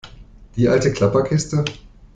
[0.55, 1.63] Die alte Klapperkiste?